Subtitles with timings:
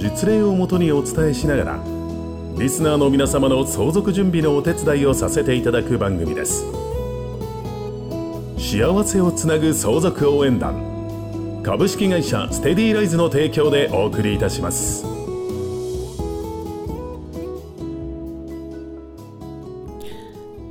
[0.00, 1.84] 実例をもとにお伝えしながら
[2.56, 6.64] リスナーの皆様の相続準備のお手伝いをさせていただく番組です。
[8.58, 15.04] 幸せをつなぐ相続応援団株式会社ステディライズの提供でお送りいたします。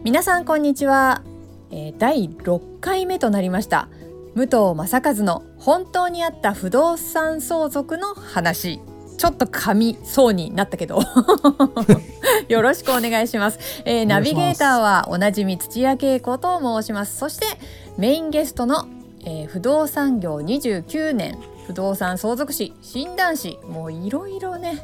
[0.04, 1.22] 皆さんこんにちは、
[1.70, 3.90] えー、第6回目となりました。
[4.34, 8.80] 武藤正和の本当にあった不動産相続の話。
[9.20, 11.02] ちょっと噛みそうになったけど。
[12.48, 17.18] よろしくお願いします、えー、ナビゲーターはおなじみ土屋恵子と申します。
[17.18, 17.46] そして
[17.98, 18.88] メインゲストの、
[19.26, 21.38] えー、不動産業29年。
[21.68, 23.60] 不動産相続士診断士。
[23.68, 24.82] もういろいろね。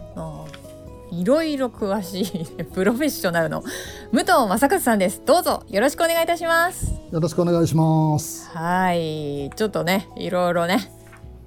[1.12, 3.64] いろいろ詳しい プロフェッショナルの。
[4.12, 5.22] 武藤正和さんです。
[5.26, 6.94] どうぞよろしくお願いいたします。
[7.10, 8.50] よろしくお願いします。
[8.50, 9.50] はい。
[9.56, 10.92] ちょっとねいろいろね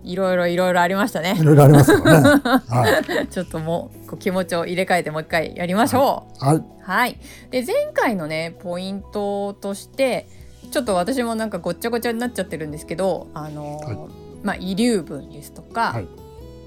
[0.05, 1.37] いろいろいろいろありましたね。
[1.39, 2.13] いろいろありますよね。
[2.13, 6.45] はい、 ちょっともう気持ちを入れ替えてもう一回やりましょう。
[6.45, 6.63] はい。
[6.83, 7.19] はい。
[7.51, 10.29] で前回のねポイントとして
[10.71, 13.97] ちょっと私もなんかごっちゃごちゃになっちゃってるんですけど、あの、はい、
[14.43, 15.93] まあ遺留分ですとか。
[15.93, 16.09] はい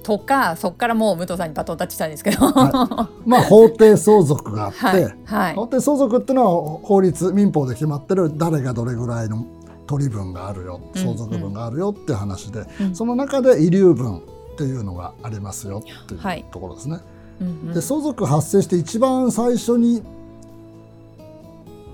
[0.04, 5.14] とかそこからもう武藤さんにバトンタッチしたんですけど、はい、まあ法定相続があって、
[5.56, 9.46] 法定相続っていうのは法律民法で決まってる誰がどれぐらいの
[9.92, 12.86] 取り分があるよ相続分があるよっていう話で、うん。
[12.88, 14.22] うん、その中で遺留分っ
[14.56, 16.94] ていうのがありますよっていうところですね。
[16.94, 17.04] はい
[17.42, 20.02] うんうん、で相続発生して一番最初に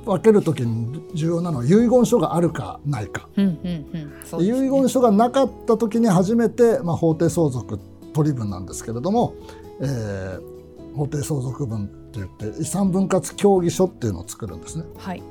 [0.06, 3.86] 分ける時に重要なのは遺言書があるかないか、うんうん
[4.35, 4.64] うん。
[4.64, 7.79] ね、遺言書がなかった時に初めて、まあ、法定相続
[8.14, 9.34] 取り分なんですけれども、
[9.81, 14.85] えー、法定相続分って言って遺産分割協議書っていうのを作るんですね。
[14.97, 15.24] はい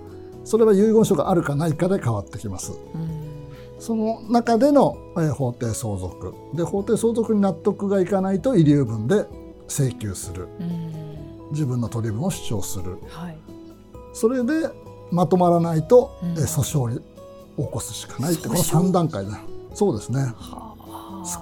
[0.46, 2.72] それは遺言書があるかないかで変わってきます。
[3.78, 6.32] その中での、えー、法定相続。
[6.54, 9.26] で法定相続に納得がいかないと遺留分で
[9.68, 10.48] 請求する。
[11.50, 13.38] 自分の取り分を主張する、はい、
[14.12, 14.68] それで
[15.10, 17.00] まとまらないと、えー、訴訟に
[17.56, 19.40] 起こすしかないってこの3段階だ
[19.74, 20.32] そうですね。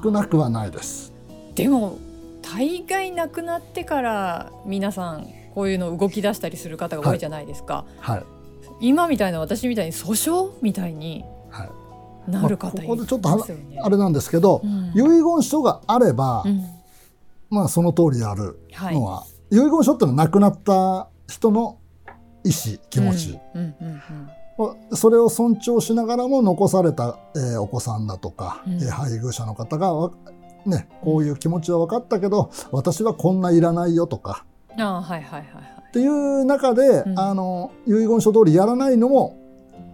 [0.03, 1.13] 少なくはないです。
[1.55, 1.99] でも
[2.43, 8.27] 大概亡くなってから皆さんこういうの動き出したりする方が多いじゃないですか、はい、はい、
[8.81, 11.25] 今みたいな私みたいに訴訟みたいに
[12.27, 13.47] なる方い、まあ、ここでちょっと
[13.83, 16.65] あれなんですけど、うん、遺言書があれば、うん、
[17.51, 18.59] まあその通りやる
[18.93, 21.79] のは、はい、遺言書ってのは亡くなった人の
[22.45, 23.39] 意思気持ち、
[24.93, 30.11] それを尊重しながらも残された、えー、お子さんだとか、うん、えー、配偶者の方が
[30.67, 34.45] ね、こういう気持ちは分かったけど私はこんないらないよとか、
[34.79, 39.39] あはいはいはいっていう中で、うん、あの遺言書通りやらないのも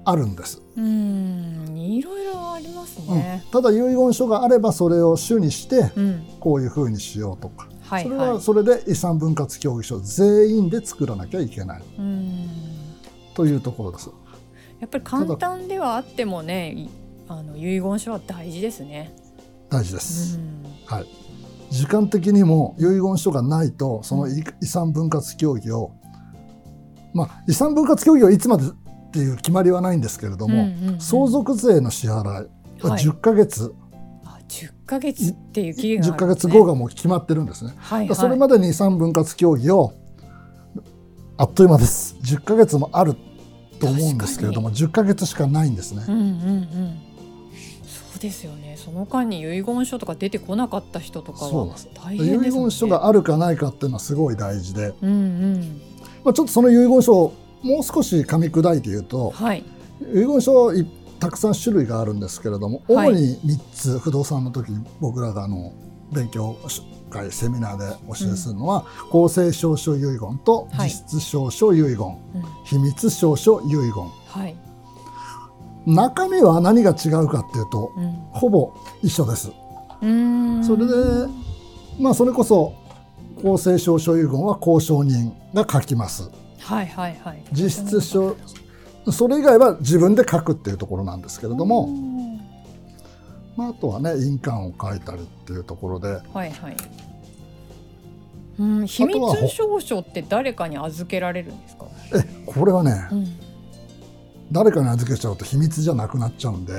[0.06, 0.62] あるんです。
[0.74, 1.76] うん。
[1.76, 5.90] いろいろありますね、うん、ただ遺言書があればそれを主にして、
[6.40, 7.68] こういうふうにしようとか、
[8.02, 11.82] それはそれで遺産分割協議書全員で作らなきゃいけない、
[13.34, 14.08] というところです。
[14.80, 16.88] やっぱり簡単ではあってもね
[17.28, 19.14] あの遺言書は大事ですね。
[19.68, 20.40] 大事です。
[20.86, 21.29] はい
[21.70, 25.92] 時間的にも遺言書がないとその遺産分割協議を、
[27.14, 32.48] まあ遺産分割協議はいつまでっていう決まりはないんですけれども、うんうんうん、相続税の支払い
[32.82, 33.74] は10ヶ月、
[34.24, 39.92] はい、10ヶ月っていう期限が、ね、10ヶ月後がもう決まってるんですね、はいはい、それまでに遺産分割協議を
[41.36, 42.16] あっという間です。
[42.22, 43.14] 10ヶ月もある
[43.80, 46.04] と思うんですけれども10ヶ月しかないんですね。
[46.06, 47.09] うんうんうん
[48.20, 48.76] ですよね。
[48.76, 55.80] その間に遺言書とか出てこなかった人とかは大変ね、遺言書があるかないかっていうのはすごい大事で、うんうん。
[56.22, 59.64] まあ、ちょっとその遺言書をもう少し噛み砕いて言うと、はい、
[60.14, 60.72] 遺言書
[61.18, 65.72] たくさん種類があるんですけれども主に3つ、不動産の時に僕らがあの
[66.12, 66.56] 勉強
[67.10, 72.16] 会セミナーでお教えするのは、うん、公正証書遺言と実質証書遺言、はい
[72.64, 73.92] 秘密証書遺言、
[74.26, 74.56] はい
[75.86, 78.72] 中身は何が違うかっていうと、うん、ほぼ
[79.02, 79.50] 一緒です。
[79.50, 80.94] それで
[81.98, 82.74] まあそれこそ
[83.42, 86.30] 公正証書遺言は交渉人が書きます。
[86.60, 87.42] はいはいはい。
[87.52, 88.36] 実質証
[89.10, 91.88] それ以外は自分で書くっていうところなんですけれども、
[93.56, 96.76] まあ、あとはね印鑑を書いたりっていうところで、はいはい、
[98.58, 99.18] うん、秘密
[99.48, 101.86] 証書って誰かに預けられるんですか？
[102.14, 103.26] えこれはね、うん、
[104.52, 106.74] 誰かに預けちゃうと秘密じゃなくなっちゃうんで、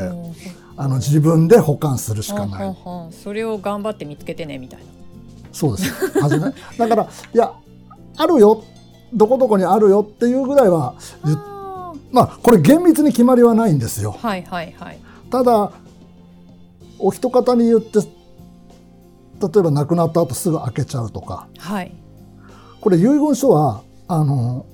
[0.78, 2.76] あの自分で保管するしかない。
[3.12, 4.86] それを頑張って見つけてねみたいな。
[5.52, 6.20] そうです。
[6.20, 7.54] はじめだからいや
[8.18, 8.64] あるよ
[9.14, 10.96] どこどこにあるよっていうぐらいは
[12.12, 14.12] まあこれ厳密に決まりはないんですよ。
[14.12, 15.00] はいはいはい。
[15.30, 15.72] ただ
[17.00, 21.92] お一方に言って例えば亡くなった後すぐ開けちゃうとか、はい、
[22.80, 24.66] これ遺言書はあの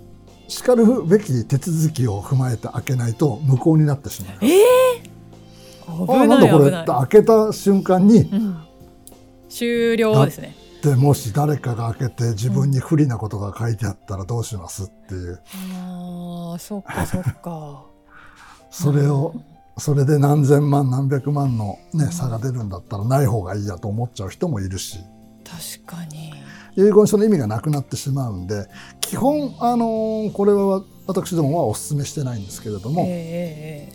[0.47, 4.37] しかるべき手続きを踏まえて開けないと無効になってしまう。
[4.41, 8.57] えー、あなんだこれ開けた瞬間に、うん、
[9.49, 10.55] 終了ですね。
[10.81, 15.41] でもし誰かが開けて自分に不利なことが書いてあったらどうしますっていう。
[15.75, 17.83] ああそっかそっか。
[18.69, 19.33] それを、
[19.77, 24.99] それで何千万何百万の、ね、差が出るんだったらない方がいいやと思っちゃう人もいるし。
[25.43, 26.33] 確かに。
[26.77, 28.67] 遺言書の意味がなくなってしまうんで
[29.01, 33.91] 基本、あのー、これは私どもはお勧めしてないんですけれども、え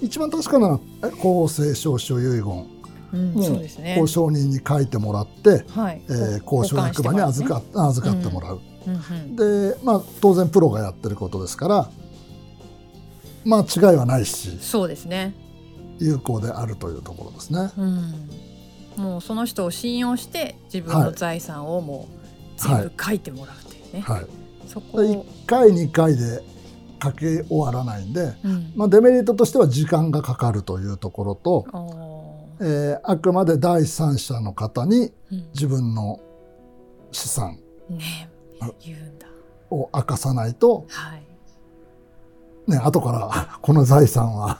[0.00, 2.76] ー、一番確かなのは公正証書遺言。
[3.12, 6.02] うん、そうですね、交渉人に書いてもらって、はい。
[6.08, 11.88] えー、交渉役場に預か,、ね、預かってもらう、うんうん、で、まあ、当然プロがやってることですから
[13.44, 15.32] まあ違いはないしそうですね。
[16.00, 17.70] 有効であるというところですね。
[17.78, 22.25] うん、もうその人を信用して自分の財産をもう
[22.56, 24.00] 全部書いてもらうっていうね。
[24.00, 24.28] はい、はい、
[24.66, 26.42] そこ1回2回で
[27.02, 27.18] 書き
[27.48, 31.66] 終わらないんで、うん、まあ、デメリットとしては時間がかかるというところと、
[32.60, 35.12] えー、あくまで第三者の方に
[35.54, 36.20] 自分の
[37.12, 37.58] 資産、
[37.88, 38.28] ね、
[39.70, 41.22] を明かさないと、はい。
[42.66, 44.58] ね、後から この財産は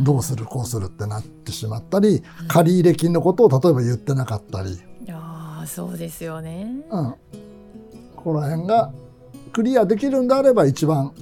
[0.00, 4.78] どうするこうするってなってしまったり、うん、借入金のことを例えば言ってなかったり。
[5.62, 7.16] あそうですよね、うん、こ
[8.16, 8.92] こら辺が
[9.52, 11.12] クリアできるんであれば一番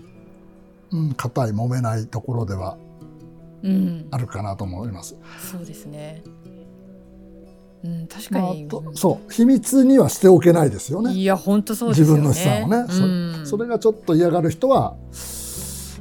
[1.17, 2.77] 硬、うん、い揉めないところでは
[4.11, 5.15] あるかなと思います。
[5.15, 6.23] うん、そうですね。
[7.85, 11.12] うん、確かに、まあ、そう秘密にはしておけないですよね。
[11.12, 12.23] いや本当そうですよね。
[12.23, 14.97] 自分の資産をね、うん、それがちょっと嫌がる人は、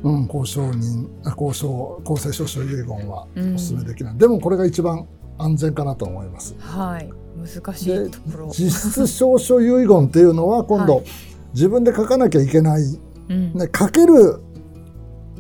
[0.03, 5.07] うん、交渉人交渉公正証書遺言はお勧めできない、うん、でもこれが一番
[5.37, 6.55] 安全かなと思います。
[6.59, 8.47] はい難しいところ。
[8.49, 11.05] 実質証書遺言っていうのは今度、はい、
[11.53, 12.83] 自分で書かなきゃいけない、
[13.29, 14.41] ね、書ける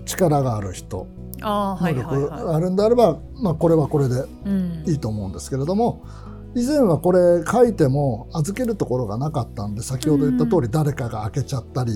[0.05, 1.07] 力がある人
[1.39, 4.23] 能力あるんであれば、まあ、これはこれで
[4.85, 6.03] いいと思うんですけれども、
[6.55, 11.91] 以前はこれ書いても預けるところがなかったんで先ほど言った通り誰かが開けちゃったり、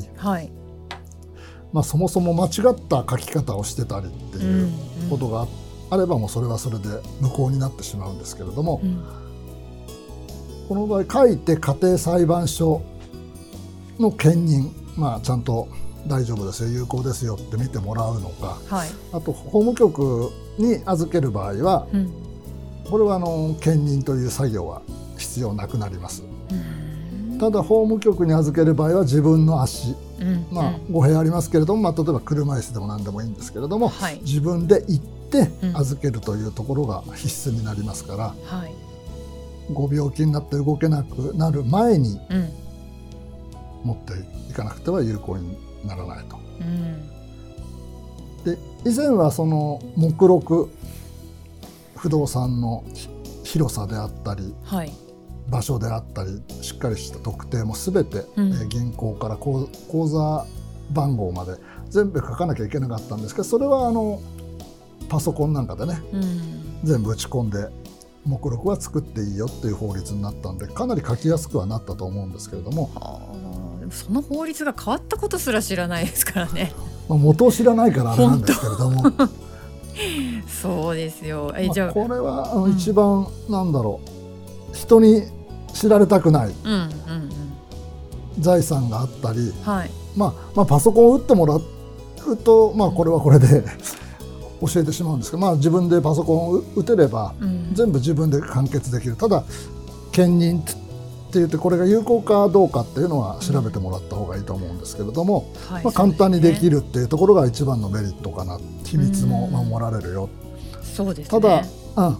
[1.71, 4.69] まあ、そもそも間違った書き方をしてたりっていう
[5.09, 5.47] ことが
[5.91, 6.89] あればもうそれはそれで
[7.21, 8.81] 無効になってしまうんですけれども、
[10.69, 12.83] この場合書いて家庭裁判所
[13.99, 15.67] の兼任、まあ、ちゃんと
[16.05, 22.13] 大丈夫ですよ有効ですよって見てもらうのか、はい、あと法務局に預ける場合は、うん、
[22.87, 24.83] これはあの兼任という作業は
[25.17, 26.23] 必要なくなります。
[27.39, 38.73] ただ法務局に預ける場合は自分の足、うん、まあ、語弊ありますけれども、まあ、例えば車椅子でも何でもいいんですけれども、はい、自分で行って預けるというところが必須になりますから、はい、
[39.73, 42.19] ご病気になって動けなくなる前に
[43.83, 44.13] 持って
[44.49, 46.37] いかなくては有効にならないと。
[46.61, 47.07] うん、
[48.43, 50.69] で以前はその目録
[51.95, 52.83] 不動産の
[53.43, 54.91] 広さであったり、はい、
[55.49, 59.69] 場所であったりしっかりした特定も全て、うん、銀行から口
[60.07, 60.45] 座
[60.91, 61.53] 番号まで
[61.89, 64.21] 全部書かなきゃいけなかったんですけどそれはあの
[65.09, 67.67] パソコンなんかでね、うん、全部打ち込んで
[68.29, 72.89] 目録は作っていいよっていう法律になったんでかなり書きやすくはなったと思うんですけれども。
[73.91, 76.71] その法律が変わったことすら知らないですからね。
[77.07, 79.03] まあ元を知らないからあれなんですけれども。
[80.61, 81.51] そうですよ。
[81.57, 83.99] え、じゃあこれはあの一番、なんだろ
[84.71, 85.23] う人に
[85.73, 86.89] 知られたくない、うんうんうん、
[88.39, 91.63] 財産があったり、はい、まあまあパソコンを打ってもらう
[92.37, 93.47] とまあこれはこれで
[94.61, 97.33] 教えてしまうんですけど、まあ自分でパソコンを打てれば、
[97.73, 99.15] 全部自分で完結できる。
[99.15, 99.43] ただ
[100.11, 100.63] 兼任っ
[101.31, 105.75] て言ってこれが有効かどうかっていうのは調べてもらった方がいいと思うんですけれども、うん。
[105.75, 110.29] はい、まあ、簡単にできるっていうところが一番のメリットかな秘密も守られるよ。
[110.81, 112.13] そうです、ね、ただ、うん、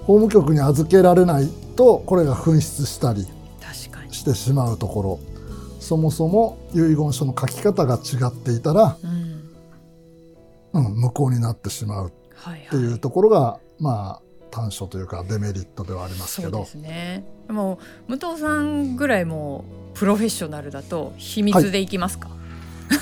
[0.00, 3.26] 法務局に預けられないとこれが紛失したり
[4.10, 5.20] してしまうところ。
[5.78, 9.13] そもそも遺言書の書き方が違っていたら、うん、
[10.74, 12.12] うん、無効になってしまうっ
[12.70, 16.50] ていうところが、はいはい、まあ短所というかデメリットではありますけど。
[16.50, 17.24] そうですね。
[17.46, 19.64] でも武藤さんぐらいも
[19.94, 22.28] プロフェッショナルだと秘密でいきますか？
[22.28, 22.38] はい
[22.90, 23.00] う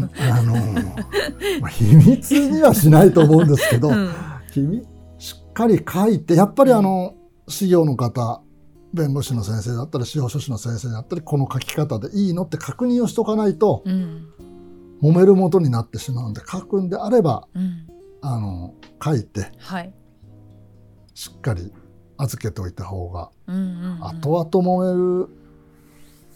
[0.00, 0.54] ん、あの
[1.60, 4.10] まあ、秘密にはしないと思うんですけど、うん、
[5.18, 7.14] しっかり書いてやっぱりあの
[7.48, 8.40] 資料の方
[8.94, 14.26] 弁護士の先生だったり司法書士の先生だったりこの書き方でいいのって確認をしとかないと、うん、
[15.02, 17.86] 揉めるもとになってしまうので書くんであれば、うん、
[18.20, 19.92] あの書いて、はい、
[21.14, 21.72] しっかり
[22.16, 25.28] 預けておいた方が、うんうんうん、後々揉める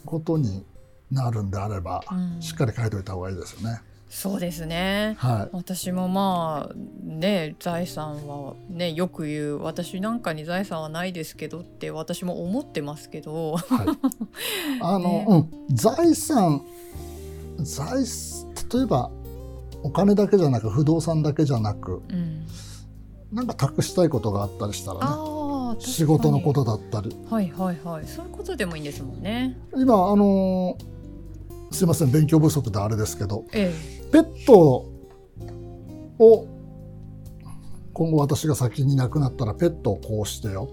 [0.05, 0.65] ことに
[1.11, 3.81] なるんであれば、うん、しっかり書いておいた方がいいですよね。
[4.13, 13.87] そうですね、はい、私もまあね財産はねよく言う私なんかに財産はないですけどって私も思ってますけど、はい、
[14.81, 15.35] あの、 ね、う
[15.71, 15.75] ん。
[15.75, 16.61] 財産
[17.59, 18.03] 財
[18.73, 19.11] 例えば
[19.83, 22.45] お金だけじゃなく不動産だけじゃなく、うん、
[23.31, 27.15] なんか託したいことがあったりしたらね仕事のことだったり。
[27.29, 28.05] はいはいはい。
[28.05, 29.57] そういうことでもいいんですもんね。
[29.75, 30.93] 今あのー
[31.73, 34.85] すいません勉強不足であれですけど、ええ、ペット
[36.19, 36.47] を
[37.93, 40.69] 今後私が先に亡くなったらペットをこうしてよ。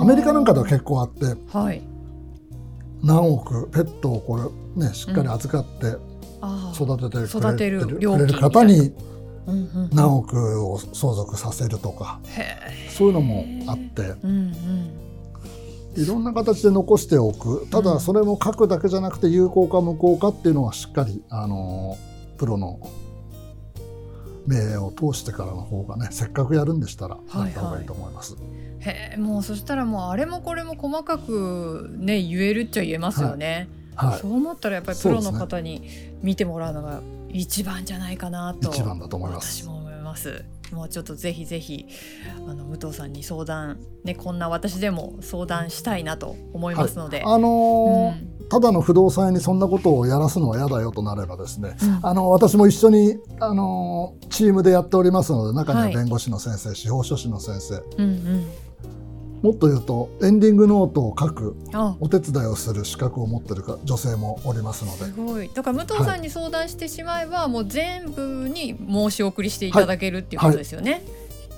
[0.00, 1.82] アメリカなんかでは結構あって、はい、
[3.02, 4.36] 何億ペットをこ
[4.76, 5.96] れねしっかり預かって
[6.74, 8.92] 育ててくれてる,、くれる方に
[9.92, 12.20] 何億を相続させるとか、
[12.88, 14.02] そういうのもあって。
[14.22, 15.04] うんうん。
[15.96, 17.68] いろんな形で残しておく。
[17.70, 21.96] ただそれも書くだけじゃなくて有効か無効かっていうのはしっかりあの
[22.36, 22.80] プロの
[24.46, 28.34] 命を通してからの方がねせっかくやるんでしたらやった方がいいと思います。
[28.34, 33.46] はいはい、へえもうそしたらもうあれもこれも細かくね言えるっちゃ言えますよね。
[33.46, 35.88] はい、はい、そう思ったらやっぱりプロの方に
[36.22, 39.62] 見てもらうのが一番じゃないかなと、一番だと思います。
[39.62, 40.44] 私も思います。
[40.72, 41.86] もうちょっとぜひぜひ
[42.48, 58.46] あの武藤さんに相談ねこんな私でも相談したいなと思いますので、はい、あのーうん、ただの不動産屋にそんなことをやらすのは嫌だよとなればですね、うん、あの私も一緒にあのー、チームでやっておりますので中には弁護士の先生、はい、司法書士の先生、うんうん
[59.44, 61.54] もっと言うとエンディングノートを書く
[62.00, 65.04] お手伝いをする資格を持ってる女性もおりますので。
[65.04, 65.50] すごい。
[65.52, 71.02] だから武藤さんに相談してしまえば、はい、もう全部に申し送りしていただけるっていうことですよね。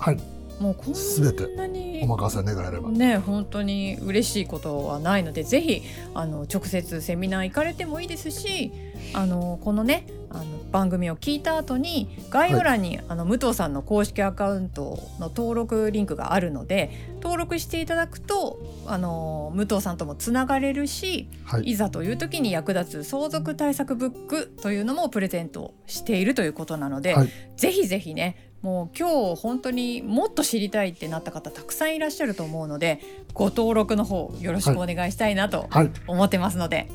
[0.00, 2.90] はい、はいもうこんなにお任せ願えれば。
[2.90, 5.82] ね本当に嬉しいことはないのでぜひ
[6.14, 8.72] あの直接セミナー行かれてもいいですし
[9.12, 16.90] あのこのねあの番組を聞いた後に概要欄に、はい、あの武藤さんの公式アカウントの登録リンクがあるので
[17.22, 33.00] 登録していただくとあの武藤さんともつながれるし、はい、いざという時に役立つ相続対策ブックというのもプレゼントしているということなので、はい、ぜひぜひねもう今日本当にもっと知りたいってなった方たくさんいらっしゃると思うので
[33.32, 35.68] ご登録の方よろしくお願いしたいなと
[36.08, 36.88] 思ってますので、はい、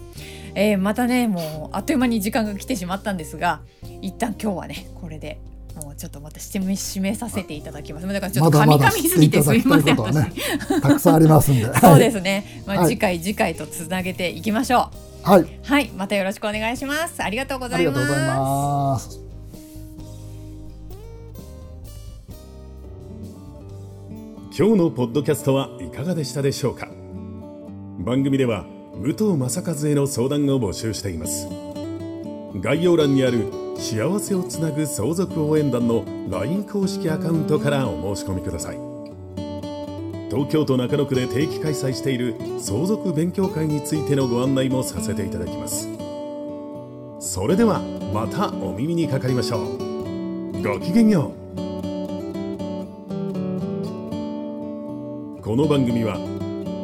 [0.55, 3.61] えー、またねもうあっという間に時間が来てしまったんですが
[4.01, 5.39] 一旦今日はねこれで
[5.81, 8.07] もうちょっとまた締めさせていただきます。
[8.07, 9.95] だからちょっと噛み噛みすぎてすみません。
[9.95, 10.33] まだまだね、
[10.81, 11.73] たくさんありますんで。
[11.79, 12.63] そうですね。
[12.65, 14.89] まあ、次回、次回とつなげていきましょ
[15.25, 15.29] う。
[15.29, 15.45] はい。
[15.63, 17.23] はい、またよろしくお願いします。
[17.23, 17.97] ありがとうございます。
[17.97, 19.30] ありがとうございます。
[24.61, 26.87] 今日のポッドキャストはいかがでしたでしょうか？
[27.97, 28.63] 番組では
[28.93, 31.47] 武藤正和への相談を募集しています。
[32.61, 38.77] 概要欄にある幸せをつなぐ相続応援団の LINE 公式アカウントからお申し込みください。
[40.29, 45.89] 東京都中野区で定期開催している相続勉強会についてのご案内もさせていただきます。
[47.19, 47.81] それでは
[48.13, 50.61] またお耳にかかりましょう。
[50.61, 51.40] ごきげんよう。
[55.51, 56.15] この番組は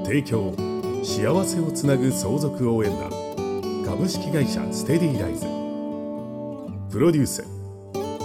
[0.04, 0.54] 提供
[1.02, 3.10] 幸せをつなぐ相続応援団
[3.86, 5.46] 株式会社ステディライズ
[6.92, 7.48] プロデュース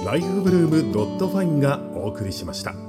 [0.04, 2.81] ライフブルームドットファインがお送りしました。